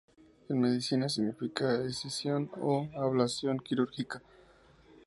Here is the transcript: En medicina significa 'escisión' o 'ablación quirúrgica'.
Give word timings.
En 0.49 0.55
medicina 0.59 1.07
significa 1.07 1.75
'escisión' 1.75 2.49
o 2.59 2.87
'ablación 2.95 3.59
quirúrgica'. 3.59 4.23